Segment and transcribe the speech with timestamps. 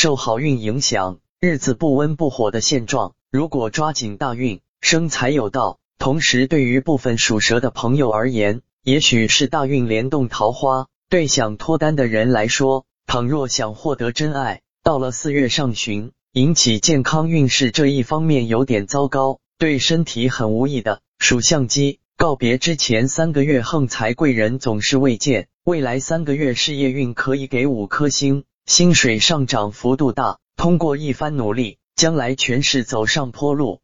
[0.00, 3.16] 受好运影响，日子不温不火的现状。
[3.32, 5.80] 如果抓紧大运，生财有道。
[5.98, 10.86] 同时，对于部分属蛇的朋友而言，也许是大运联动桃花。
[11.10, 21.00] 对想脱单的人来说，倘若想获得真爱，到了四月上旬，引起健康运势这一方面有点糟糕，对身体很无益的。
[21.18, 33.76] 属相鸡，告别之前三个月横财贵人总是未见，未来三个月事业运可以给五颗星，薪水上涨幅度大，通过一番努力，将来全市走上坡路。